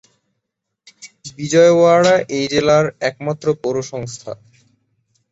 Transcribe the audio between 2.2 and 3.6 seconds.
এই জেলার একমাত্র